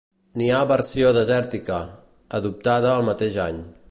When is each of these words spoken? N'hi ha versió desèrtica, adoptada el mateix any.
N'hi 0.41 0.45
ha 0.53 0.61
versió 0.71 1.11
desèrtica, 1.17 1.77
adoptada 2.39 2.97
el 3.01 3.09
mateix 3.13 3.41
any. 3.49 3.63